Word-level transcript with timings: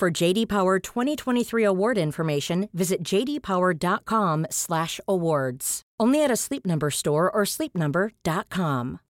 For 0.00 0.10
JD 0.10 0.48
Power 0.48 0.78
2023 0.78 1.62
award 1.62 1.98
information, 1.98 2.70
visit 2.72 3.02
jdpower.com/awards. 3.02 5.82
Only 6.00 6.24
at 6.24 6.30
a 6.30 6.36
Sleep 6.36 6.64
Number 6.64 6.90
store 6.90 7.30
or 7.30 7.42
sleepnumber.com. 7.44 9.00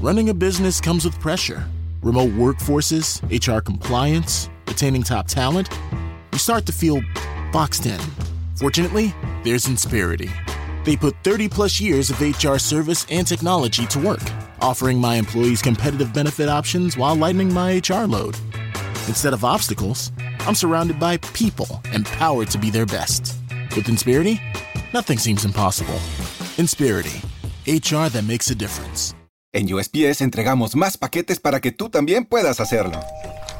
Running 0.00 0.28
a 0.28 0.34
business 0.34 0.80
comes 0.80 1.04
with 1.04 1.20
pressure. 1.20 1.64
Remote 2.02 2.32
workforces, 2.32 3.22
HR 3.30 3.60
compliance, 3.60 4.50
retaining 4.66 5.04
top 5.04 5.28
talent. 5.28 5.70
You 6.32 6.40
start 6.40 6.66
to 6.66 6.72
feel 6.72 7.00
boxed 7.52 7.86
in. 7.86 8.00
Fortunately, 8.56 9.14
there's 9.44 9.66
Insperity. 9.66 10.32
They 10.84 10.96
put 10.96 11.14
30 11.22 11.48
plus 11.48 11.80
years 11.80 12.10
of 12.10 12.20
HR 12.20 12.58
service 12.58 13.06
and 13.08 13.24
technology 13.24 13.86
to 13.86 14.00
work, 14.00 14.24
offering 14.60 15.00
my 15.00 15.16
employees 15.16 15.62
competitive 15.62 16.12
benefit 16.12 16.48
options 16.48 16.96
while 16.96 17.14
lightening 17.14 17.52
my 17.52 17.80
HR 17.86 18.06
load. 18.06 18.36
Instead 19.06 19.32
of 19.32 19.44
obstacles, 19.44 20.12
I'm 20.40 20.54
surrounded 20.54 20.98
by 20.98 21.18
people 21.34 21.80
empowered 21.92 22.50
to 22.50 22.58
be 22.58 22.70
their 22.70 22.86
best. 22.86 23.36
With 23.74 23.88
Insperity, 23.88 24.40
nothing 24.92 25.18
seems 25.18 25.44
impossible. 25.44 25.98
Insperity, 26.56 27.22
HR 27.66 28.08
that 28.10 28.24
makes 28.26 28.50
a 28.50 28.54
difference. 28.54 29.14
En 29.52 29.66
USPS 29.66 30.20
entregamos 30.20 30.76
más 30.76 30.96
paquetes 30.98 31.40
para 31.40 31.60
que 31.60 31.72
tú 31.72 31.88
también 31.88 32.26
puedas 32.26 32.60
hacerlo. 32.60 33.00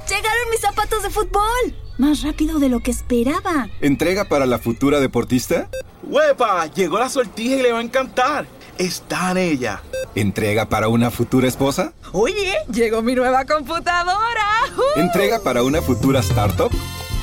¡Llegaron 0.09 0.51
mis 0.51 0.61
zapatos 0.61 1.03
de 1.03 1.11
fútbol! 1.11 1.75
Más 1.99 2.23
rápido 2.23 2.59
de 2.59 2.69
lo 2.69 2.81
que 2.81 2.91
esperaba. 2.91 3.69
¿Entrega 3.81 4.27
para 4.29 4.47
la 4.47 4.59
futura 4.59 5.01
deportista? 5.01 5.69
¡Huepa! 6.03 6.67
Llegó 6.67 6.99
la 6.99 7.09
sortija 7.09 7.57
y 7.57 7.63
le 7.63 7.73
va 7.73 7.79
a 7.79 7.83
encantar. 7.83 8.47
Está 8.79 9.33
en 9.33 9.39
ella. 9.39 9.83
¿Entrega 10.15 10.69
para 10.69 10.87
una 10.87 11.11
futura 11.11 11.49
esposa? 11.49 11.95
Oye, 12.13 12.55
llegó 12.73 13.03
mi 13.03 13.17
nueva 13.17 13.45
computadora. 13.45 14.47
¡Uh! 14.77 15.01
¿Entrega 15.01 15.41
para 15.43 15.65
una 15.65 15.83
futura 15.83 16.21
startup? 16.21 16.71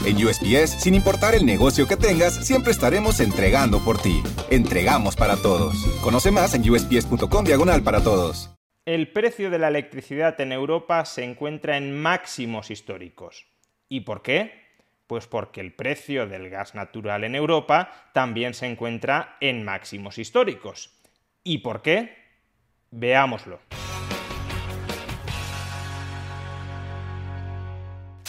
En 0.05 0.17
USPS, 0.17 0.81
sin 0.81 0.95
importar 0.95 1.33
el 1.33 1.45
negocio 1.45 1.87
que 1.87 1.95
tengas, 1.95 2.45
siempre 2.45 2.73
estaremos 2.73 3.21
entregando 3.21 3.79
por 3.79 4.01
ti. 4.01 4.21
Entregamos 4.49 5.15
para 5.15 5.37
todos. 5.37 5.77
Conoce 6.03 6.29
más 6.29 6.53
en 6.55 6.69
usps.com 6.69 7.45
diagonal 7.45 7.81
para 7.83 8.03
todos. 8.03 8.49
El 8.85 9.13
precio 9.13 9.49
de 9.49 9.57
la 9.57 9.69
electricidad 9.69 10.39
en 10.41 10.51
Europa 10.51 11.05
se 11.05 11.23
encuentra 11.23 11.77
en 11.77 11.97
máximos 11.97 12.69
históricos. 12.69 13.45
¿Y 13.87 14.01
por 14.01 14.21
qué? 14.21 14.51
Pues 15.07 15.25
porque 15.25 15.61
el 15.61 15.73
precio 15.73 16.27
del 16.27 16.49
gas 16.49 16.75
natural 16.75 17.23
en 17.23 17.33
Europa 17.33 18.09
también 18.13 18.53
se 18.53 18.65
encuentra 18.65 19.37
en 19.39 19.63
máximos 19.63 20.17
históricos. 20.17 20.91
¿Y 21.47 21.59
por 21.59 21.83
qué? 21.83 22.17
Veámoslo. 22.89 23.59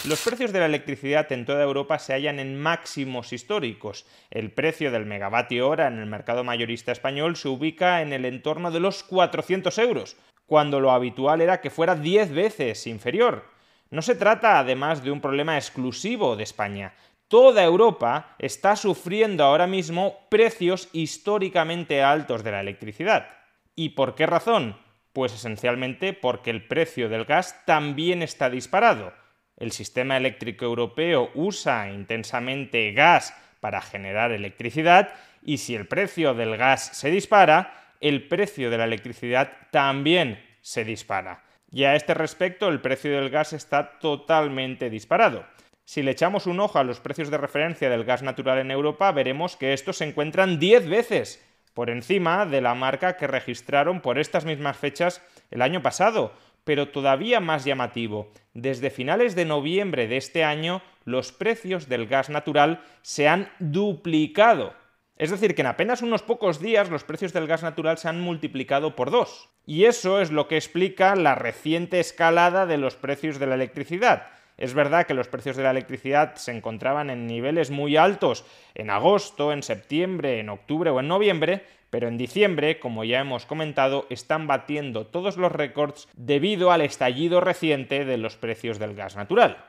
Los 0.05 0.23
precios 0.23 0.53
de 0.53 0.59
la 0.59 0.67
electricidad 0.67 1.29
en 1.31 1.43
toda 1.43 1.63
Europa 1.63 1.97
se 1.97 2.13
hallan 2.13 2.37
en 2.37 2.61
máximos 2.61 3.33
históricos. 3.33 4.05
El 4.29 4.51
precio 4.51 4.91
del 4.91 5.07
megavatio 5.07 5.67
hora 5.67 5.87
en 5.87 5.97
el 5.97 6.05
mercado 6.05 6.43
mayorista 6.43 6.91
español 6.91 7.35
se 7.37 7.47
ubica 7.47 8.03
en 8.03 8.13
el 8.13 8.23
entorno 8.23 8.69
de 8.69 8.81
los 8.81 9.03
400 9.03 9.75
euros, 9.79 10.15
cuando 10.45 10.79
lo 10.79 10.91
habitual 10.91 11.41
era 11.41 11.59
que 11.59 11.71
fuera 11.71 11.95
10 11.95 12.31
veces 12.31 12.85
inferior. 12.85 13.45
No 13.89 14.03
se 14.03 14.13
trata 14.13 14.59
además 14.59 15.03
de 15.03 15.09
un 15.09 15.21
problema 15.21 15.57
exclusivo 15.57 16.35
de 16.35 16.43
España. 16.43 16.93
Toda 17.27 17.61
Europa 17.61 18.35
está 18.39 18.77
sufriendo 18.77 19.43
ahora 19.43 19.67
mismo 19.67 20.17
precios 20.29 20.87
históricamente 20.93 22.01
altos 22.01 22.41
de 22.41 22.51
la 22.51 22.61
electricidad. 22.61 23.27
¿Y 23.75 23.89
por 23.89 24.15
qué 24.15 24.25
razón? 24.25 24.77
Pues 25.11 25.33
esencialmente 25.33 26.13
porque 26.13 26.51
el 26.51 26.65
precio 26.65 27.09
del 27.09 27.25
gas 27.25 27.65
también 27.65 28.21
está 28.21 28.49
disparado. 28.49 29.11
El 29.57 29.73
sistema 29.73 30.15
eléctrico 30.15 30.63
europeo 30.63 31.29
usa 31.33 31.91
intensamente 31.91 32.93
gas 32.93 33.33
para 33.59 33.81
generar 33.81 34.31
electricidad 34.31 35.09
y 35.43 35.57
si 35.57 35.75
el 35.75 35.85
precio 35.85 36.33
del 36.33 36.55
gas 36.55 36.91
se 36.93 37.11
dispara, 37.11 37.93
el 37.99 38.29
precio 38.29 38.69
de 38.69 38.77
la 38.77 38.85
electricidad 38.85 39.51
también 39.71 40.41
se 40.61 40.85
dispara. 40.85 41.43
Y 41.71 41.83
a 41.83 41.95
este 41.95 42.13
respecto, 42.13 42.69
el 42.69 42.79
precio 42.79 43.11
del 43.11 43.29
gas 43.29 43.51
está 43.51 43.99
totalmente 43.99 44.89
disparado. 44.89 45.45
Si 45.87 46.03
le 46.03 46.11
echamos 46.11 46.47
un 46.47 46.59
ojo 46.59 46.79
a 46.79 46.83
los 46.83 46.99
precios 46.99 47.31
de 47.31 47.37
referencia 47.37 47.89
del 47.89 48.03
gas 48.03 48.21
natural 48.21 48.59
en 48.59 48.71
Europa, 48.71 49.09
veremos 49.13 49.55
que 49.55 49.71
estos 49.71 49.95
se 49.95 50.03
encuentran 50.03 50.59
10 50.59 50.89
veces 50.89 51.41
por 51.73 51.89
encima 51.89 52.45
de 52.45 52.59
la 52.59 52.75
marca 52.75 53.15
que 53.15 53.25
registraron 53.25 54.01
por 54.01 54.19
estas 54.19 54.43
mismas 54.43 54.75
fechas 54.75 55.21
el 55.49 55.61
año 55.61 55.81
pasado. 55.81 56.33
Pero 56.65 56.89
todavía 56.89 57.39
más 57.39 57.63
llamativo, 57.63 58.33
desde 58.53 58.89
finales 58.89 59.33
de 59.33 59.45
noviembre 59.45 60.09
de 60.09 60.17
este 60.17 60.43
año 60.43 60.81
los 61.05 61.31
precios 61.31 61.87
del 61.87 62.05
gas 62.05 62.29
natural 62.29 62.81
se 63.01 63.29
han 63.29 63.49
duplicado. 63.59 64.73
Es 65.15 65.31
decir, 65.31 65.55
que 65.55 65.61
en 65.61 65.67
apenas 65.67 66.01
unos 66.01 66.21
pocos 66.21 66.59
días 66.59 66.89
los 66.89 67.05
precios 67.05 67.31
del 67.31 67.47
gas 67.47 67.63
natural 67.63 67.97
se 67.97 68.09
han 68.09 68.19
multiplicado 68.19 68.93
por 68.93 69.09
dos. 69.09 69.51
Y 69.65 69.85
eso 69.85 70.19
es 70.19 70.31
lo 70.31 70.49
que 70.49 70.57
explica 70.57 71.15
la 71.15 71.35
reciente 71.35 72.01
escalada 72.01 72.65
de 72.65 72.77
los 72.77 72.95
precios 72.95 73.39
de 73.39 73.47
la 73.47 73.55
electricidad. 73.55 74.27
Es 74.57 74.73
verdad 74.73 75.05
que 75.05 75.13
los 75.13 75.27
precios 75.27 75.55
de 75.55 75.63
la 75.63 75.69
electricidad 75.69 76.35
se 76.35 76.51
encontraban 76.51 77.11
en 77.11 77.27
niveles 77.27 77.69
muy 77.69 77.95
altos 77.95 78.43
en 78.73 78.89
agosto, 78.89 79.53
en 79.53 79.61
septiembre, 79.61 80.39
en 80.39 80.49
octubre 80.49 80.89
o 80.89 80.99
en 80.99 81.07
noviembre, 81.07 81.63
pero 81.91 82.07
en 82.07 82.17
diciembre, 82.17 82.79
como 82.79 83.03
ya 83.03 83.19
hemos 83.19 83.45
comentado, 83.45 84.07
están 84.09 84.47
batiendo 84.47 85.05
todos 85.05 85.37
los 85.37 85.51
récords 85.51 86.09
debido 86.15 86.71
al 86.71 86.81
estallido 86.81 87.39
reciente 87.39 88.03
de 88.03 88.17
los 88.17 88.35
precios 88.35 88.79
del 88.79 88.95
gas 88.95 89.15
natural. 89.15 89.65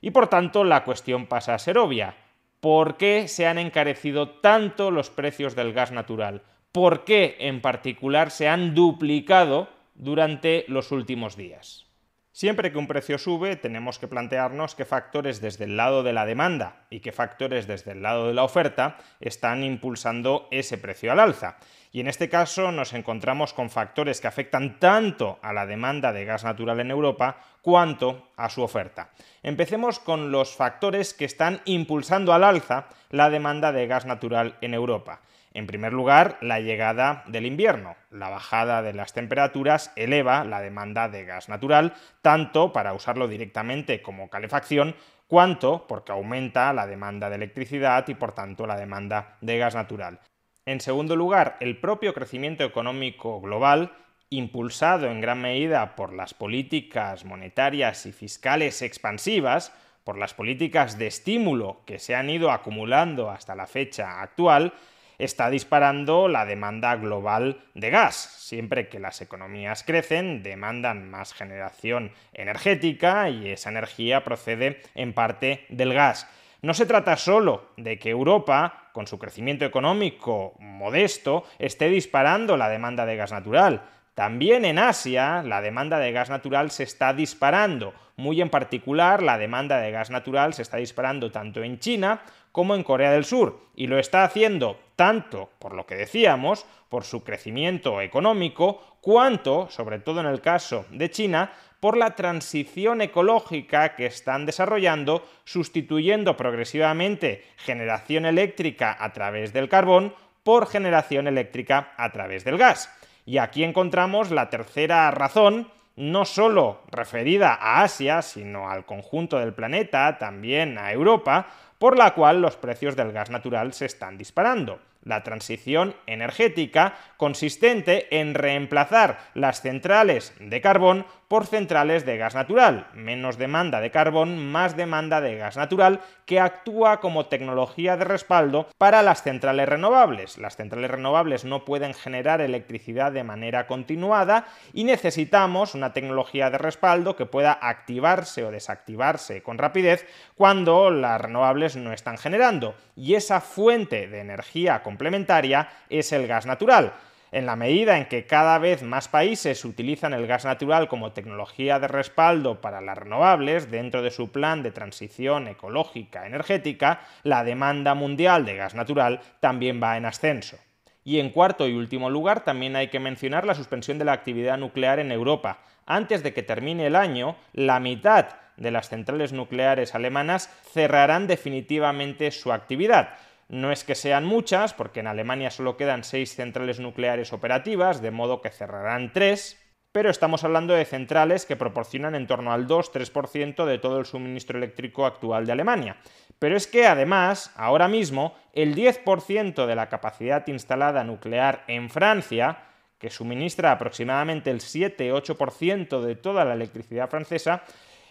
Y 0.00 0.12
por 0.12 0.28
tanto, 0.28 0.64
la 0.64 0.84
cuestión 0.84 1.26
pasa 1.26 1.54
a 1.54 1.58
ser 1.58 1.76
obvia. 1.76 2.14
¿Por 2.60 2.96
qué 2.96 3.26
se 3.26 3.46
han 3.46 3.58
encarecido 3.58 4.28
tanto 4.28 4.90
los 4.90 5.10
precios 5.10 5.56
del 5.56 5.72
gas 5.72 5.90
natural? 5.90 6.42
¿Por 6.72 7.04
qué 7.04 7.36
en 7.40 7.60
particular 7.60 8.30
se 8.30 8.48
han 8.48 8.74
duplicado 8.74 9.68
durante 9.94 10.64
los 10.68 10.92
últimos 10.92 11.36
días? 11.36 11.89
Siempre 12.32 12.70
que 12.70 12.78
un 12.78 12.86
precio 12.86 13.18
sube, 13.18 13.56
tenemos 13.56 13.98
que 13.98 14.06
plantearnos 14.06 14.76
qué 14.76 14.84
factores 14.84 15.40
desde 15.40 15.64
el 15.64 15.76
lado 15.76 16.04
de 16.04 16.12
la 16.12 16.26
demanda 16.26 16.86
y 16.88 17.00
qué 17.00 17.10
factores 17.10 17.66
desde 17.66 17.90
el 17.90 18.02
lado 18.02 18.28
de 18.28 18.34
la 18.34 18.44
oferta 18.44 18.98
están 19.18 19.64
impulsando 19.64 20.46
ese 20.52 20.78
precio 20.78 21.10
al 21.10 21.18
alza. 21.18 21.56
Y 21.90 22.00
en 22.00 22.06
este 22.06 22.28
caso 22.28 22.70
nos 22.70 22.92
encontramos 22.92 23.52
con 23.52 23.68
factores 23.68 24.20
que 24.20 24.28
afectan 24.28 24.78
tanto 24.78 25.40
a 25.42 25.52
la 25.52 25.66
demanda 25.66 26.12
de 26.12 26.24
gas 26.24 26.44
natural 26.44 26.78
en 26.78 26.92
Europa 26.92 27.40
cuanto 27.62 28.30
a 28.36 28.48
su 28.48 28.62
oferta. 28.62 29.10
Empecemos 29.42 29.98
con 29.98 30.30
los 30.30 30.54
factores 30.54 31.14
que 31.14 31.24
están 31.24 31.60
impulsando 31.64 32.32
al 32.32 32.44
alza 32.44 32.86
la 33.10 33.28
demanda 33.28 33.72
de 33.72 33.88
gas 33.88 34.06
natural 34.06 34.56
en 34.60 34.74
Europa. 34.74 35.20
En 35.52 35.66
primer 35.66 35.92
lugar, 35.92 36.38
la 36.40 36.60
llegada 36.60 37.24
del 37.26 37.44
invierno. 37.44 37.96
La 38.10 38.28
bajada 38.28 38.82
de 38.82 38.92
las 38.92 39.12
temperaturas 39.12 39.92
eleva 39.96 40.44
la 40.44 40.60
demanda 40.60 41.08
de 41.08 41.24
gas 41.24 41.48
natural, 41.48 41.94
tanto 42.22 42.72
para 42.72 42.92
usarlo 42.92 43.26
directamente 43.26 44.00
como 44.00 44.30
calefacción, 44.30 44.94
cuanto 45.26 45.86
porque 45.88 46.12
aumenta 46.12 46.72
la 46.72 46.86
demanda 46.86 47.28
de 47.28 47.36
electricidad 47.36 48.06
y 48.08 48.14
por 48.14 48.32
tanto 48.32 48.66
la 48.66 48.76
demanda 48.76 49.36
de 49.40 49.58
gas 49.58 49.74
natural. 49.74 50.20
En 50.66 50.80
segundo 50.80 51.16
lugar, 51.16 51.56
el 51.60 51.78
propio 51.78 52.14
crecimiento 52.14 52.62
económico 52.62 53.40
global, 53.40 53.92
impulsado 54.28 55.08
en 55.08 55.20
gran 55.20 55.40
medida 55.40 55.96
por 55.96 56.12
las 56.12 56.32
políticas 56.32 57.24
monetarias 57.24 58.06
y 58.06 58.12
fiscales 58.12 58.82
expansivas, 58.82 59.72
por 60.04 60.16
las 60.16 60.34
políticas 60.34 60.98
de 60.98 61.08
estímulo 61.08 61.82
que 61.86 61.98
se 61.98 62.14
han 62.14 62.30
ido 62.30 62.50
acumulando 62.50 63.30
hasta 63.30 63.54
la 63.54 63.66
fecha 63.66 64.22
actual, 64.22 64.72
está 65.20 65.50
disparando 65.50 66.28
la 66.28 66.46
demanda 66.46 66.96
global 66.96 67.62
de 67.74 67.90
gas. 67.90 68.16
Siempre 68.16 68.88
que 68.88 68.98
las 68.98 69.20
economías 69.20 69.84
crecen, 69.84 70.42
demandan 70.42 71.10
más 71.10 71.34
generación 71.34 72.12
energética 72.32 73.28
y 73.28 73.50
esa 73.50 73.70
energía 73.70 74.24
procede 74.24 74.80
en 74.94 75.12
parte 75.12 75.66
del 75.68 75.94
gas. 75.94 76.26
No 76.62 76.74
se 76.74 76.86
trata 76.86 77.16
solo 77.16 77.70
de 77.76 77.98
que 77.98 78.10
Europa, 78.10 78.90
con 78.92 79.06
su 79.06 79.18
crecimiento 79.18 79.64
económico 79.64 80.54
modesto, 80.58 81.44
esté 81.58 81.88
disparando 81.88 82.56
la 82.56 82.68
demanda 82.68 83.06
de 83.06 83.16
gas 83.16 83.32
natural. 83.32 83.82
También 84.14 84.64
en 84.64 84.78
Asia 84.78 85.42
la 85.42 85.60
demanda 85.60 85.98
de 85.98 86.12
gas 86.12 86.30
natural 86.30 86.70
se 86.70 86.82
está 86.82 87.12
disparando. 87.12 87.94
Muy 88.16 88.40
en 88.40 88.50
particular 88.50 89.22
la 89.22 89.38
demanda 89.38 89.78
de 89.78 89.90
gas 89.90 90.10
natural 90.10 90.52
se 90.54 90.62
está 90.62 90.76
disparando 90.76 91.30
tanto 91.30 91.62
en 91.62 91.78
China 91.78 92.22
como 92.52 92.74
en 92.74 92.82
Corea 92.82 93.12
del 93.12 93.24
Sur. 93.24 93.60
Y 93.74 93.86
lo 93.86 93.98
está 93.98 94.24
haciendo 94.24 94.78
tanto, 94.96 95.50
por 95.58 95.74
lo 95.74 95.86
que 95.86 95.94
decíamos, 95.94 96.66
por 96.88 97.04
su 97.04 97.24
crecimiento 97.24 98.00
económico, 98.00 98.98
cuanto, 99.00 99.70
sobre 99.70 100.00
todo 100.00 100.20
en 100.20 100.26
el 100.26 100.40
caso 100.40 100.84
de 100.90 101.10
China, 101.10 101.52
por 101.78 101.96
la 101.96 102.14
transición 102.14 103.00
ecológica 103.00 103.94
que 103.96 104.06
están 104.06 104.44
desarrollando, 104.44 105.26
sustituyendo 105.44 106.36
progresivamente 106.36 107.44
generación 107.56 108.26
eléctrica 108.26 108.94
a 109.00 109.12
través 109.12 109.54
del 109.54 109.70
carbón 109.70 110.14
por 110.42 110.66
generación 110.66 111.26
eléctrica 111.26 111.94
a 111.96 112.12
través 112.12 112.44
del 112.44 112.58
gas. 112.58 112.90
Y 113.24 113.38
aquí 113.38 113.64
encontramos 113.64 114.30
la 114.30 114.50
tercera 114.50 115.10
razón, 115.10 115.70
no 115.96 116.24
solo 116.24 116.82
referida 116.90 117.54
a 117.54 117.82
Asia, 117.82 118.22
sino 118.22 118.70
al 118.70 118.86
conjunto 118.86 119.38
del 119.38 119.54
planeta, 119.54 120.18
también 120.18 120.78
a 120.78 120.92
Europa, 120.92 121.48
por 121.78 121.96
la 121.96 122.14
cual 122.14 122.42
los 122.42 122.56
precios 122.56 122.96
del 122.96 123.12
gas 123.12 123.30
natural 123.30 123.72
se 123.72 123.86
están 123.86 124.18
disparando. 124.18 124.80
La 125.02 125.22
transición 125.22 125.94
energética 126.06 126.94
consistente 127.16 128.18
en 128.20 128.34
reemplazar 128.34 129.18
las 129.34 129.62
centrales 129.62 130.34
de 130.38 130.60
carbón 130.60 131.06
por 131.30 131.46
centrales 131.46 132.04
de 132.04 132.16
gas 132.16 132.34
natural. 132.34 132.88
Menos 132.92 133.38
demanda 133.38 133.80
de 133.80 133.92
carbón, 133.92 134.50
más 134.50 134.76
demanda 134.76 135.20
de 135.20 135.36
gas 135.36 135.56
natural 135.56 136.00
que 136.26 136.40
actúa 136.40 136.98
como 136.98 137.26
tecnología 137.26 137.96
de 137.96 138.04
respaldo 138.04 138.66
para 138.78 139.00
las 139.02 139.22
centrales 139.22 139.68
renovables. 139.68 140.38
Las 140.38 140.56
centrales 140.56 140.90
renovables 140.90 141.44
no 141.44 141.64
pueden 141.64 141.94
generar 141.94 142.40
electricidad 142.40 143.12
de 143.12 143.22
manera 143.22 143.68
continuada 143.68 144.46
y 144.72 144.82
necesitamos 144.82 145.76
una 145.76 145.92
tecnología 145.92 146.50
de 146.50 146.58
respaldo 146.58 147.14
que 147.14 147.26
pueda 147.26 147.52
activarse 147.52 148.42
o 148.42 148.50
desactivarse 148.50 149.40
con 149.44 149.56
rapidez 149.56 150.08
cuando 150.34 150.90
las 150.90 151.20
renovables 151.20 151.76
no 151.76 151.92
están 151.92 152.18
generando. 152.18 152.74
Y 152.96 153.14
esa 153.14 153.40
fuente 153.40 154.08
de 154.08 154.18
energía 154.18 154.82
complementaria 154.82 155.68
es 155.88 156.10
el 156.10 156.26
gas 156.26 156.44
natural. 156.44 156.92
En 157.32 157.46
la 157.46 157.54
medida 157.54 157.96
en 157.96 158.06
que 158.06 158.26
cada 158.26 158.58
vez 158.58 158.82
más 158.82 159.06
países 159.06 159.64
utilizan 159.64 160.14
el 160.14 160.26
gas 160.26 160.44
natural 160.44 160.88
como 160.88 161.12
tecnología 161.12 161.78
de 161.78 161.86
respaldo 161.86 162.60
para 162.60 162.80
las 162.80 162.98
renovables 162.98 163.70
dentro 163.70 164.02
de 164.02 164.10
su 164.10 164.32
plan 164.32 164.64
de 164.64 164.72
transición 164.72 165.46
ecológica 165.46 166.26
energética, 166.26 167.02
la 167.22 167.44
demanda 167.44 167.94
mundial 167.94 168.44
de 168.44 168.56
gas 168.56 168.74
natural 168.74 169.20
también 169.38 169.80
va 169.80 169.96
en 169.96 170.06
ascenso. 170.06 170.58
Y 171.04 171.20
en 171.20 171.30
cuarto 171.30 171.68
y 171.68 171.74
último 171.74 172.10
lugar, 172.10 172.42
también 172.42 172.74
hay 172.74 172.88
que 172.88 172.98
mencionar 172.98 173.46
la 173.46 173.54
suspensión 173.54 173.98
de 173.98 174.04
la 174.04 174.12
actividad 174.12 174.58
nuclear 174.58 174.98
en 174.98 175.12
Europa. 175.12 175.60
Antes 175.86 176.24
de 176.24 176.34
que 176.34 176.42
termine 176.42 176.86
el 176.86 176.96
año, 176.96 177.36
la 177.52 177.78
mitad 177.78 178.26
de 178.56 178.70
las 178.70 178.88
centrales 178.88 179.32
nucleares 179.32 179.94
alemanas 179.94 180.50
cerrarán 180.72 181.26
definitivamente 181.26 182.30
su 182.32 182.52
actividad. 182.52 183.14
No 183.50 183.72
es 183.72 183.82
que 183.82 183.96
sean 183.96 184.24
muchas, 184.26 184.74
porque 184.74 185.00
en 185.00 185.08
Alemania 185.08 185.50
solo 185.50 185.76
quedan 185.76 186.04
seis 186.04 186.36
centrales 186.36 186.78
nucleares 186.78 187.32
operativas, 187.32 188.00
de 188.00 188.12
modo 188.12 188.40
que 188.40 188.50
cerrarán 188.50 189.12
tres, 189.12 189.60
pero 189.90 190.08
estamos 190.08 190.44
hablando 190.44 190.72
de 190.72 190.84
centrales 190.84 191.46
que 191.46 191.56
proporcionan 191.56 192.14
en 192.14 192.28
torno 192.28 192.52
al 192.52 192.68
2-3% 192.68 193.64
de 193.64 193.78
todo 193.78 193.98
el 193.98 194.06
suministro 194.06 194.56
eléctrico 194.56 195.04
actual 195.04 195.46
de 195.46 195.52
Alemania. 195.52 195.96
Pero 196.38 196.56
es 196.56 196.68
que 196.68 196.86
además, 196.86 197.52
ahora 197.56 197.88
mismo, 197.88 198.36
el 198.52 198.76
10% 198.76 199.66
de 199.66 199.74
la 199.74 199.88
capacidad 199.88 200.46
instalada 200.46 201.02
nuclear 201.02 201.64
en 201.66 201.90
Francia, 201.90 202.62
que 203.00 203.10
suministra 203.10 203.72
aproximadamente 203.72 204.52
el 204.52 204.60
7-8% 204.60 206.00
de 206.02 206.14
toda 206.14 206.44
la 206.44 206.54
electricidad 206.54 207.10
francesa, 207.10 207.64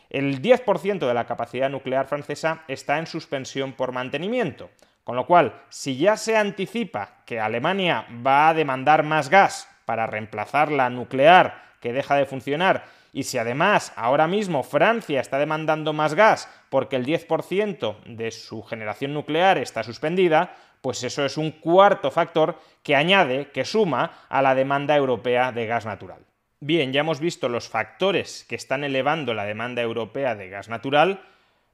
el 0.09 0.41
10% 0.41 1.07
de 1.07 1.13
la 1.13 1.25
capacidad 1.25 1.69
nuclear 1.69 2.07
francesa 2.07 2.65
está 2.67 2.99
en 2.99 3.07
suspensión 3.07 3.71
por 3.71 3.93
mantenimiento. 3.93 4.69
Con 5.09 5.15
lo 5.15 5.25
cual, 5.25 5.63
si 5.69 5.97
ya 5.97 6.17
se 6.17 6.37
anticipa 6.37 7.23
que 7.25 7.39
Alemania 7.39 8.05
va 8.23 8.47
a 8.47 8.53
demandar 8.53 9.01
más 9.01 9.29
gas 9.29 9.67
para 9.85 10.05
reemplazar 10.05 10.71
la 10.71 10.91
nuclear 10.91 11.63
que 11.81 11.93
deja 11.93 12.15
de 12.15 12.27
funcionar, 12.27 12.85
y 13.11 13.23
si 13.23 13.39
además 13.39 13.91
ahora 13.95 14.27
mismo 14.27 14.61
Francia 14.61 15.19
está 15.19 15.39
demandando 15.39 15.93
más 15.93 16.13
gas 16.13 16.47
porque 16.69 16.95
el 16.95 17.07
10% 17.07 18.03
de 18.05 18.29
su 18.29 18.61
generación 18.61 19.15
nuclear 19.15 19.57
está 19.57 19.81
suspendida, 19.81 20.55
pues 20.79 21.03
eso 21.03 21.25
es 21.25 21.37
un 21.37 21.53
cuarto 21.53 22.11
factor 22.11 22.59
que 22.83 22.95
añade, 22.95 23.49
que 23.49 23.65
suma 23.65 24.11
a 24.29 24.43
la 24.43 24.53
demanda 24.53 24.95
europea 24.95 25.51
de 25.51 25.65
gas 25.65 25.87
natural. 25.87 26.19
Bien, 26.59 26.93
ya 26.93 26.99
hemos 26.99 27.19
visto 27.19 27.49
los 27.49 27.67
factores 27.67 28.45
que 28.47 28.53
están 28.53 28.83
elevando 28.83 29.33
la 29.33 29.45
demanda 29.45 29.81
europea 29.81 30.35
de 30.35 30.49
gas 30.49 30.69
natural, 30.69 31.23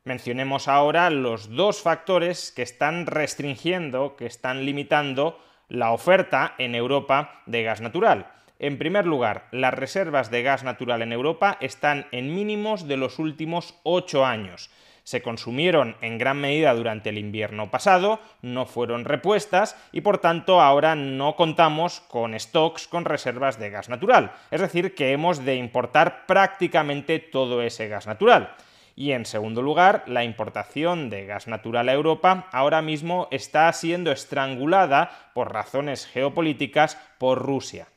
mencionemos 0.05 0.67
ahora 0.67 1.09
los 1.09 1.55
dos 1.55 1.81
factores 1.81 2.51
que 2.51 2.61
están 2.61 3.07
restringiendo, 3.07 4.15
que 4.15 4.27
están 4.27 4.63
limitando 4.63 5.39
la 5.67 5.91
oferta 5.91 6.53
en 6.59 6.75
Europa 6.75 7.41
de 7.47 7.63
gas 7.63 7.81
natural. 7.81 8.31
En 8.59 8.77
primer 8.77 9.07
lugar, 9.07 9.47
las 9.51 9.73
reservas 9.73 10.29
de 10.29 10.43
gas 10.43 10.63
natural 10.63 11.01
en 11.01 11.11
Europa 11.11 11.57
están 11.59 12.05
en 12.11 12.33
mínimos 12.33 12.87
de 12.87 12.97
los 12.97 13.19
últimos 13.19 13.73
ocho 13.83 14.25
años. 14.25 14.69
Se 15.03 15.21
consumieron 15.21 15.97
en 16.01 16.17
gran 16.17 16.39
medida 16.39 16.73
durante 16.73 17.09
el 17.09 17.17
invierno 17.17 17.69
pasado, 17.69 18.19
no 18.41 18.65
fueron 18.65 19.05
repuestas 19.05 19.75
y 19.91 20.01
por 20.01 20.19
tanto 20.19 20.61
ahora 20.61 20.95
no 20.95 21.35
contamos 21.35 22.01
con 22.01 22.39
stocks 22.39 22.87
con 22.87 23.05
reservas 23.05 23.59
de 23.59 23.71
gas 23.71 23.89
natural. 23.89 24.31
Es 24.51 24.61
decir, 24.61 24.93
que 24.93 25.11
hemos 25.11 25.43
de 25.43 25.55
importar 25.55 26.25
prácticamente 26.27 27.19
todo 27.19 27.61
ese 27.61 27.87
gas 27.87 28.07
natural. 28.07 28.55
Y 28.95 29.11
en 29.11 29.25
segundo 29.25 29.61
lugar, 29.61 30.03
la 30.07 30.23
importación 30.23 31.09
de 31.09 31.25
gas 31.25 31.47
natural 31.47 31.89
a 31.89 31.93
Europa 31.93 32.47
ahora 32.53 32.81
mismo 32.81 33.27
está 33.29 33.71
siendo 33.73 34.11
estrangulada 34.11 35.31
por 35.33 35.51
razones 35.51 36.05
geopolíticas 36.07 36.97
por 37.17 37.39
Rusia. 37.39 37.87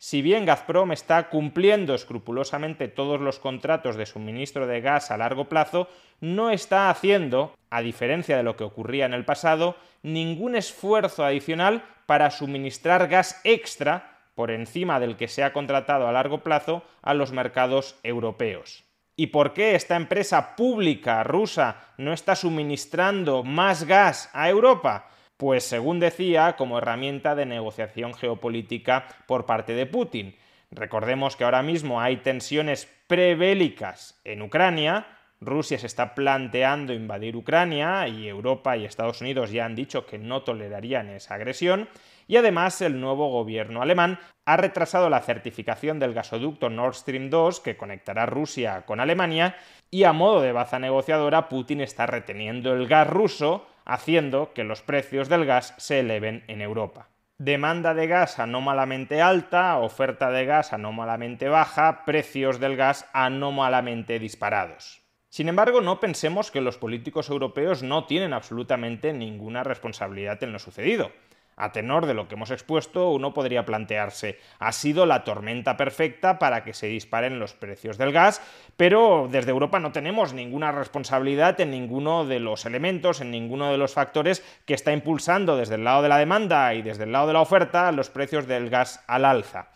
Si 0.00 0.22
bien 0.22 0.46
Gazprom 0.46 0.92
está 0.92 1.28
cumpliendo 1.28 1.94
escrupulosamente 1.94 2.86
todos 2.86 3.20
los 3.20 3.40
contratos 3.40 3.96
de 3.96 4.06
suministro 4.06 4.68
de 4.68 4.80
gas 4.80 5.10
a 5.10 5.16
largo 5.16 5.48
plazo, 5.48 5.88
no 6.20 6.50
está 6.50 6.88
haciendo, 6.88 7.52
a 7.68 7.80
diferencia 7.80 8.36
de 8.36 8.44
lo 8.44 8.56
que 8.56 8.62
ocurría 8.62 9.06
en 9.06 9.14
el 9.14 9.24
pasado, 9.24 9.76
ningún 10.02 10.54
esfuerzo 10.54 11.24
adicional 11.24 11.82
para 12.06 12.30
suministrar 12.30 13.08
gas 13.08 13.40
extra 13.42 14.18
por 14.36 14.52
encima 14.52 15.00
del 15.00 15.16
que 15.16 15.26
se 15.26 15.42
ha 15.42 15.52
contratado 15.52 16.06
a 16.06 16.12
largo 16.12 16.44
plazo 16.44 16.84
a 17.02 17.12
los 17.12 17.32
mercados 17.32 17.96
europeos. 18.04 18.87
¿Y 19.20 19.26
por 19.26 19.52
qué 19.52 19.74
esta 19.74 19.96
empresa 19.96 20.54
pública 20.54 21.24
rusa 21.24 21.80
no 21.96 22.12
está 22.12 22.36
suministrando 22.36 23.42
más 23.42 23.82
gas 23.82 24.30
a 24.32 24.48
Europa? 24.48 25.10
Pues 25.36 25.64
según 25.64 25.98
decía, 25.98 26.54
como 26.54 26.78
herramienta 26.78 27.34
de 27.34 27.44
negociación 27.44 28.14
geopolítica 28.14 29.08
por 29.26 29.44
parte 29.44 29.72
de 29.72 29.86
Putin. 29.86 30.36
Recordemos 30.70 31.34
que 31.34 31.42
ahora 31.42 31.64
mismo 31.64 32.00
hay 32.00 32.18
tensiones 32.18 32.88
prebélicas 33.08 34.20
en 34.22 34.40
Ucrania, 34.40 35.08
Rusia 35.40 35.78
se 35.78 35.86
está 35.88 36.14
planteando 36.14 36.92
invadir 36.92 37.34
Ucrania 37.34 38.06
y 38.06 38.28
Europa 38.28 38.76
y 38.76 38.84
Estados 38.84 39.20
Unidos 39.20 39.50
ya 39.50 39.64
han 39.64 39.74
dicho 39.74 40.06
que 40.06 40.18
no 40.18 40.42
tolerarían 40.42 41.08
esa 41.08 41.34
agresión, 41.34 41.88
y 42.28 42.36
además 42.36 42.80
el 42.82 43.00
nuevo 43.00 43.30
gobierno 43.30 43.82
alemán 43.82 44.20
ha 44.44 44.56
retrasado 44.56 45.10
la 45.10 45.22
certificación 45.22 45.98
del 45.98 46.14
gasoducto 46.14 46.70
Nord 46.70 46.94
Stream 46.94 47.30
2 47.30 47.58
que 47.60 47.76
conectará 47.76 48.26
Rusia 48.26 48.84
con 48.86 49.00
Alemania 49.00 49.56
y 49.90 50.04
a 50.04 50.12
modo 50.12 50.40
de 50.40 50.52
baza 50.52 50.78
negociadora 50.78 51.48
Putin 51.48 51.80
está 51.80 52.06
reteniendo 52.06 52.72
el 52.72 52.86
gas 52.86 53.08
ruso 53.08 53.66
haciendo 53.84 54.52
que 54.52 54.64
los 54.64 54.82
precios 54.82 55.28
del 55.28 55.46
gas 55.46 55.74
se 55.78 56.00
eleven 56.00 56.44
en 56.46 56.60
Europa. 56.60 57.08
Demanda 57.38 57.94
de 57.94 58.06
gas 58.06 58.38
anómalamente 58.38 59.22
alta, 59.22 59.78
oferta 59.78 60.30
de 60.30 60.44
gas 60.44 60.72
anómalamente 60.72 61.48
baja, 61.48 62.04
precios 62.04 62.60
del 62.60 62.76
gas 62.76 63.08
anómalamente 63.12 64.18
disparados. 64.18 65.02
Sin 65.30 65.48
embargo, 65.48 65.80
no 65.80 66.00
pensemos 66.00 66.50
que 66.50 66.60
los 66.60 66.78
políticos 66.78 67.30
europeos 67.30 67.82
no 67.82 68.06
tienen 68.06 68.32
absolutamente 68.32 69.12
ninguna 69.12 69.62
responsabilidad 69.62 70.42
en 70.42 70.52
lo 70.52 70.58
sucedido. 70.58 71.12
A 71.60 71.72
tenor 71.72 72.06
de 72.06 72.14
lo 72.14 72.28
que 72.28 72.36
hemos 72.36 72.52
expuesto, 72.52 73.10
uno 73.10 73.34
podría 73.34 73.66
plantearse, 73.66 74.38
ha 74.60 74.70
sido 74.70 75.06
la 75.06 75.24
tormenta 75.24 75.76
perfecta 75.76 76.38
para 76.38 76.62
que 76.62 76.72
se 76.72 76.86
disparen 76.86 77.40
los 77.40 77.52
precios 77.52 77.98
del 77.98 78.12
gas, 78.12 78.40
pero 78.76 79.26
desde 79.28 79.50
Europa 79.50 79.80
no 79.80 79.90
tenemos 79.90 80.32
ninguna 80.32 80.70
responsabilidad 80.70 81.60
en 81.60 81.72
ninguno 81.72 82.24
de 82.24 82.38
los 82.38 82.64
elementos, 82.64 83.20
en 83.20 83.32
ninguno 83.32 83.72
de 83.72 83.76
los 83.76 83.92
factores 83.92 84.44
que 84.66 84.74
está 84.74 84.92
impulsando 84.92 85.56
desde 85.56 85.74
el 85.74 85.82
lado 85.82 86.02
de 86.02 86.08
la 86.08 86.18
demanda 86.18 86.72
y 86.74 86.82
desde 86.82 87.02
el 87.04 87.12
lado 87.12 87.26
de 87.26 87.32
la 87.32 87.40
oferta 87.40 87.90
los 87.90 88.08
precios 88.08 88.46
del 88.46 88.70
gas 88.70 89.02
al 89.08 89.24
alza. 89.24 89.70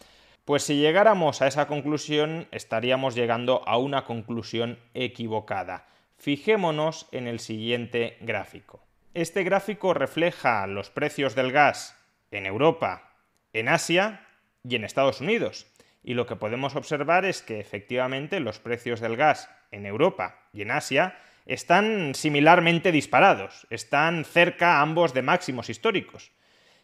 Pues 0.45 0.63
si 0.63 0.77
llegáramos 0.77 1.43
a 1.43 1.49
esa 1.49 1.67
conclusión, 1.67 2.47
estaríamos 2.53 3.17
llegando 3.17 3.63
a 3.67 3.77
una 3.79 4.05
conclusión 4.05 4.79
equivocada. 4.95 5.87
Fijémonos 6.17 7.09
en 7.11 7.27
el 7.27 7.41
siguiente 7.41 8.19
gráfico. 8.21 8.85
Este 9.15 9.45
gráfico 9.45 9.93
refleja 9.93 10.67
los 10.67 10.89
precios 10.89 11.35
del 11.35 11.53
gas 11.53 11.99
en 12.31 12.47
Europa, 12.47 13.13
en 13.53 13.69
Asia 13.69 14.27
y 14.65 14.75
en 14.75 14.85
Estados 14.85 15.21
Unidos. 15.21 15.67
Y 16.03 16.15
lo 16.15 16.27
que 16.27 16.37
podemos 16.37 16.77
observar 16.77 17.27
es 17.27 17.43
que 17.43 17.61
efectivamente 17.61 18.41
los 18.41 18.59
precios 18.59 19.01
del 19.01 19.19
gas 19.19 19.51
en 19.71 19.85
Europa 19.85 20.49
y 20.55 20.63
en 20.63 20.71
Asia 20.71 21.15
están 21.45 22.15
similarmente 22.15 22.91
disparados, 22.91 23.67
están 23.69 24.25
cerca 24.25 24.81
ambos 24.81 25.13
de 25.13 25.21
máximos 25.21 25.69
históricos. 25.69 26.33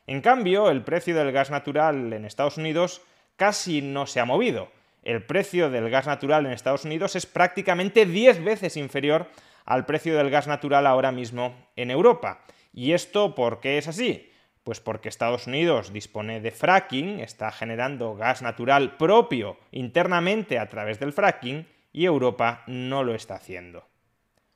En 0.06 0.20
cambio, 0.20 0.68
el 0.68 0.84
precio 0.84 1.16
del 1.16 1.32
gas 1.32 1.50
natural 1.50 2.12
en 2.12 2.26
Estados 2.26 2.58
Unidos 2.58 3.00
casi 3.36 3.80
no 3.80 4.06
se 4.06 4.20
ha 4.20 4.26
movido. 4.26 4.70
El 5.02 5.22
precio 5.22 5.70
del 5.70 5.88
gas 5.88 6.06
natural 6.06 6.44
en 6.44 6.52
Estados 6.52 6.84
Unidos 6.84 7.16
es 7.16 7.24
prácticamente 7.24 8.04
10 8.04 8.44
veces 8.44 8.76
inferior 8.76 9.28
al 9.68 9.84
precio 9.84 10.16
del 10.16 10.30
gas 10.30 10.46
natural 10.46 10.86
ahora 10.86 11.12
mismo 11.12 11.54
en 11.76 11.90
Europa. 11.90 12.42
¿Y 12.72 12.92
esto 12.92 13.34
por 13.34 13.60
qué 13.60 13.76
es 13.76 13.86
así? 13.86 14.32
Pues 14.64 14.80
porque 14.80 15.10
Estados 15.10 15.46
Unidos 15.46 15.92
dispone 15.92 16.40
de 16.40 16.50
fracking, 16.52 17.20
está 17.20 17.50
generando 17.52 18.16
gas 18.16 18.40
natural 18.40 18.96
propio 18.96 19.58
internamente 19.70 20.58
a 20.58 20.70
través 20.70 20.98
del 20.98 21.12
fracking 21.12 21.68
y 21.92 22.06
Europa 22.06 22.64
no 22.66 23.04
lo 23.04 23.14
está 23.14 23.34
haciendo. 23.34 23.86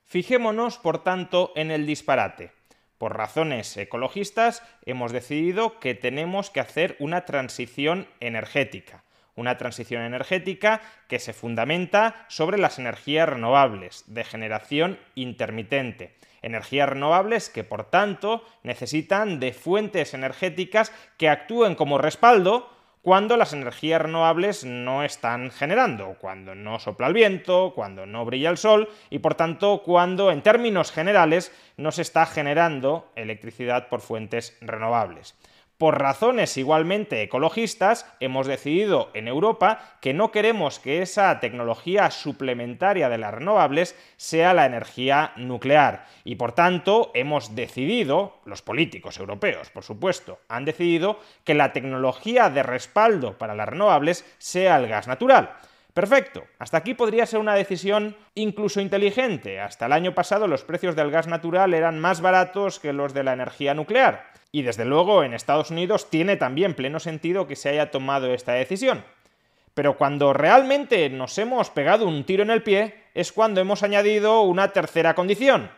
Fijémonos, 0.07 0.79
por 0.79 1.05
tanto, 1.05 1.53
en 1.57 1.71
el 1.71 1.85
disparate. 1.85 2.53
Por 2.97 3.15
razones 3.15 3.77
ecologistas 3.77 4.63
hemos 4.87 5.13
decidido 5.13 5.79
que 5.79 5.95
tenemos 5.95 6.49
que 6.49 6.61
hacer 6.61 6.97
una 7.01 7.27
transición 7.27 8.09
energética. 8.21 9.05
Una 9.35 9.57
transición 9.57 10.03
energética 10.03 10.81
que 11.09 11.19
se 11.19 11.33
fundamenta 11.33 12.27
sobre 12.29 12.59
las 12.59 12.79
energías 12.79 13.29
renovables, 13.29 14.05
de 14.07 14.25
generación 14.25 14.99
intermitente 15.15 16.15
energías 16.43 16.89
renovables 16.89 17.49
que 17.49 17.65
por 17.65 17.85
tanto 17.85 18.45
necesitan 18.63 19.41
de 19.41 19.53
fuentes 19.53 20.13
energéticas 20.13 20.93
que 21.17 21.29
actúen 21.29 21.75
como 21.75 21.99
respaldo 21.99 22.69
cuando 23.01 23.37
las 23.37 23.53
energías 23.53 24.01
renovables 24.01 24.65
no 24.65 25.03
están 25.03 25.51
generando, 25.51 26.17
cuando 26.21 26.55
no 26.55 26.79
sopla 26.79 27.09
el 27.09 27.15
viento, 27.15 27.73
cuando 27.75 28.07
no 28.07 28.25
brilla 28.25 28.49
el 28.49 28.59
sol 28.59 28.89
y 29.11 29.19
por 29.19 29.35
tanto 29.35 29.83
cuando 29.85 30.31
en 30.31 30.43
términos 30.43 30.93
generales 30.93 31.53
no 31.77 31.91
se 31.91 32.03
está 32.03 32.27
generando 32.27 33.11
electricidad 33.17 33.89
por 33.89 34.03
fuentes 34.03 34.57
renovables. 34.61 35.35
Por 35.83 36.01
razones 36.01 36.57
igualmente 36.59 37.23
ecologistas, 37.23 38.07
hemos 38.21 38.47
decidido 38.47 39.11
en 39.15 39.27
Europa 39.27 39.81
que 40.01 40.15
no 40.15 40.31
queremos 40.31 40.79
que 40.79 41.03
esa 41.03 41.41
tecnología 41.41 42.13
suplementaria 42.13 43.09
de 43.09 43.19
las 43.19 43.35
renovables 43.35 43.97
sea 44.17 44.55
la 44.55 44.67
energía 44.67 45.33
nuclear. 45.35 46.07
Y 46.23 46.37
por 46.37 46.53
tanto, 46.53 47.11
hemos 47.15 47.57
decidido, 47.57 48.39
los 48.45 48.63
políticos 48.63 49.19
europeos, 49.19 49.71
por 49.71 49.83
supuesto, 49.83 50.39
han 50.49 50.65
decidido 50.65 51.19
que 51.43 51.55
la 51.55 51.73
tecnología 51.73 52.49
de 52.49 52.63
respaldo 52.63 53.37
para 53.37 53.57
las 53.57 53.69
renovables 53.69 54.25
sea 54.39 54.77
el 54.77 54.87
gas 54.87 55.09
natural. 55.09 55.51
Perfecto, 55.95 56.45
hasta 56.59 56.79
aquí 56.79 56.95
podría 56.95 57.27
ser 57.27 57.39
una 57.41 57.55
decisión 57.55 58.17
incluso 58.35 58.81
inteligente. 58.81 59.61
Hasta 59.61 59.87
el 59.87 59.93
año 59.93 60.15
pasado 60.15 60.47
los 60.47 60.65
precios 60.65 60.97
del 60.97 61.11
gas 61.11 61.27
natural 61.27 61.75
eran 61.75 62.01
más 62.01 62.23
baratos 62.23 62.81
que 62.81 62.95
los 62.95 63.13
de 63.13 63.25
la 63.25 63.35
energía 63.35 63.75
nuclear. 63.75 64.33
Y 64.53 64.63
desde 64.63 64.87
luego 64.87 65.23
en 65.23 65.35
Estados 65.35 65.71
Unidos 65.71 66.09
tiene 66.09 66.37
también 66.37 66.75
pleno 66.75 66.99
sentido 66.99 67.47
que 67.47 67.57
se 67.57 67.69
haya 67.69 67.91
tomado 67.91 68.33
esta 68.33 68.53
decisión. 68.53 69.05
Pero 69.75 69.97
cuando 69.99 70.33
realmente 70.33 71.09
nos 71.11 71.37
hemos 71.37 71.69
pegado 71.69 72.07
un 72.07 72.25
tiro 72.25 72.43
en 72.43 72.51
el 72.51 72.63
pie 72.63 72.95
es 73.15 73.33
cuando 73.33 73.61
hemos 73.61 73.83
añadido 73.83 74.43
una 74.43 74.69
tercera 74.69 75.15
condición. 75.15 75.71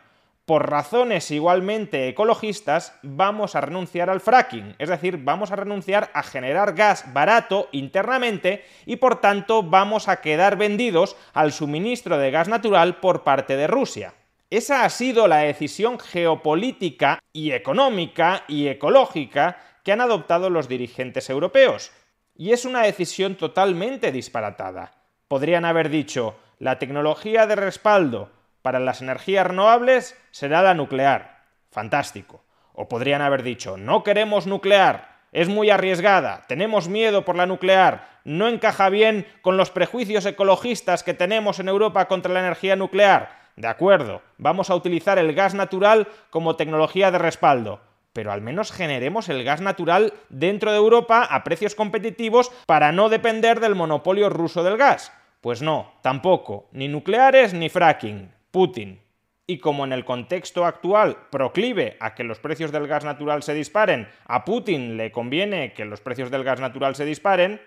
Por 0.47 0.69
razones 0.71 1.31
igualmente 1.31 2.07
ecologistas, 2.07 2.99
vamos 3.03 3.57
a 3.57 3.63
renunciar 3.63 4.11
al 4.11 4.21
fracking, 4.21 4.77
es 4.79 4.91
decir, 4.91 5.17
vamos 5.25 5.51
a 5.51 5.57
renunciar 5.57 6.11
a 6.13 6.23
generar 6.23 6.75
gas 6.75 7.15
barato 7.15 7.71
internamente 7.73 8.63
y 8.85 8.97
por 8.97 9.23
tanto 9.23 9.63
vamos 9.63 10.07
a 10.07 10.21
quedar 10.21 10.59
vendidos 10.59 11.17
al 11.33 11.53
suministro 11.53 12.19
de 12.19 12.31
gas 12.31 12.49
natural 12.49 12.97
por 12.97 13.25
parte 13.25 13.57
de 13.57 13.67
Rusia. 13.67 14.13
Esa 14.51 14.85
ha 14.85 14.91
sido 14.91 15.29
la 15.29 15.39
decisión 15.39 15.99
geopolítica 15.99 17.21
y 17.33 17.53
económica 17.53 18.45
y 18.47 18.69
ecológica 18.69 19.57
que 19.83 19.93
han 19.93 20.03
adoptado 20.03 20.51
los 20.51 20.69
dirigentes 20.69 21.31
europeos. 21.31 21.91
Y 22.35 22.53
es 22.53 22.67
una 22.67 22.83
decisión 22.83 23.37
totalmente 23.37 24.13
disparatada. 24.13 24.93
Podrían 25.27 25.65
haber 25.65 25.89
dicho, 25.89 26.37
la 26.59 26.79
tecnología 26.79 27.47
de 27.47 27.57
respaldo 27.57 28.31
para 28.65 28.81
las 28.81 29.03
energías 29.03 29.47
renovables 29.47 30.19
será 30.31 30.63
la 30.63 30.73
nuclear. 30.73 31.43
Fantástico. 31.71 32.43
O 32.73 32.89
podrían 32.89 33.21
haber 33.21 33.43
dicho, 33.43 33.77
no 33.77 34.03
queremos 34.03 34.47
nuclear, 34.47 35.19
es 35.33 35.51
muy 35.51 35.69
arriesgada, 35.69 36.45
tenemos 36.49 36.89
miedo 36.89 37.27
por 37.27 37.37
la 37.37 37.45
nuclear, 37.45 38.09
no 38.25 38.49
encaja 38.49 38.89
bien 38.89 39.27
con 39.43 39.59
los 39.59 39.71
prejuicios 39.71 40.25
ecologistas 40.25 41.03
que 41.03 41.13
tenemos 41.13 41.61
en 41.61 41.69
Europa 41.69 42.09
contra 42.09 42.33
la 42.33 42.41
energía 42.41 42.75
nuclear. 42.75 43.37
De 43.57 43.69
acuerdo, 43.69 44.23
vamos 44.39 44.71
a 44.71 44.77
utilizar 44.77 45.19
el 45.19 45.35
gas 45.35 45.53
natural 45.53 46.09
como 46.31 46.57
tecnología 46.57 47.11
de 47.11 47.19
respaldo, 47.19 47.83
pero 48.15 48.33
al 48.33 48.41
menos 48.41 48.73
generemos 48.73 49.29
el 49.29 49.45
gas 49.45 49.61
natural 49.61 50.15
dentro 50.31 50.71
de 50.71 50.79
Europa 50.79 51.23
a 51.23 51.45
precios 51.45 51.75
competitivos 51.75 52.51
para 52.65 52.93
no 52.93 53.11
depender 53.11 53.61
del 53.61 53.75
monopolio 53.75 54.31
ruso 54.31 54.65
del 54.65 54.79
gas. 54.79 55.13
Pues 55.43 55.61
no, 55.61 55.93
tampoco, 56.01 56.71
ni 56.73 56.89
nucleares 56.89 57.53
ni 57.53 57.69
fracking. 57.69 58.33
Putin. 58.55 59.01
Y 59.49 59.59
como 59.59 59.85
en 59.85 59.93
el 59.93 60.05
contexto 60.05 60.65
actual 60.65 61.27
proclive 61.33 61.97
a 61.99 62.15
que 62.15 62.23
los 62.23 62.39
precios 62.39 62.71
del 62.71 62.87
gas 62.87 63.05
natural 63.05 63.43
se 63.43 63.53
disparen, 63.53 64.07
a 64.27 64.45
Putin 64.45 64.97
le 64.97 65.11
conviene 65.11 65.73
que 65.73 65.85
los 65.85 66.01
precios 66.01 66.31
del 66.31 66.45
gas 66.45 66.61
natural 66.61 66.95
se 66.95 67.05
disparen, 67.05 67.61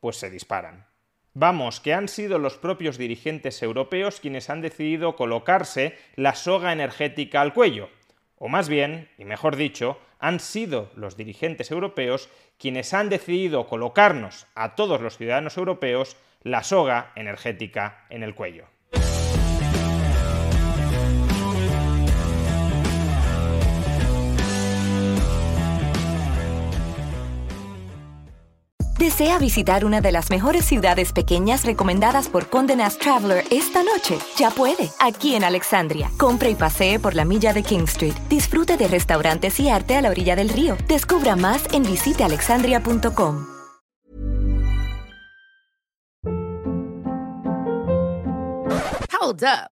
pues 0.00 0.16
se 0.16 0.30
disparan. 0.30 0.86
Vamos, 1.34 1.80
que 1.80 1.92
han 1.92 2.08
sido 2.08 2.38
los 2.38 2.56
propios 2.56 2.96
dirigentes 2.96 3.62
europeos 3.62 4.18
quienes 4.18 4.48
han 4.48 4.62
decidido 4.62 5.14
colocarse 5.14 5.98
la 6.16 6.34
soga 6.34 6.72
energética 6.72 7.42
al 7.42 7.52
cuello. 7.52 7.90
O 8.36 8.48
más 8.48 8.70
bien, 8.70 9.10
y 9.18 9.26
mejor 9.26 9.56
dicho, 9.56 10.00
han 10.20 10.40
sido 10.40 10.90
los 10.96 11.18
dirigentes 11.18 11.70
europeos 11.70 12.30
quienes 12.56 12.94
han 12.94 13.10
decidido 13.10 13.66
colocarnos 13.66 14.46
a 14.54 14.74
todos 14.74 15.02
los 15.02 15.18
ciudadanos 15.18 15.58
europeos 15.58 16.16
la 16.42 16.62
soga 16.62 17.12
energética 17.14 18.06
en 18.08 18.22
el 18.22 18.34
cuello. 18.34 18.68
¿Desea 29.00 29.38
visitar 29.38 29.86
una 29.86 30.02
de 30.02 30.12
las 30.12 30.28
mejores 30.28 30.66
ciudades 30.66 31.14
pequeñas 31.14 31.64
recomendadas 31.64 32.28
por 32.28 32.50
Condé 32.50 32.76
Traveler 33.00 33.46
esta 33.50 33.82
noche? 33.82 34.18
Ya 34.36 34.50
puede, 34.50 34.90
aquí 35.00 35.34
en 35.34 35.42
Alexandria. 35.42 36.10
Compre 36.18 36.50
y 36.50 36.54
pasee 36.54 36.98
por 36.98 37.14
la 37.14 37.24
milla 37.24 37.54
de 37.54 37.62
King 37.62 37.84
Street. 37.84 38.12
Disfrute 38.28 38.76
de 38.76 38.88
restaurantes 38.88 39.58
y 39.58 39.70
arte 39.70 39.96
a 39.96 40.02
la 40.02 40.10
orilla 40.10 40.36
del 40.36 40.50
río. 40.50 40.76
Descubra 40.86 41.34
más 41.34 41.64
en 41.72 41.84
visitealexandria.com. 41.84 43.46
Hold 49.18 49.44
up. 49.44 49.79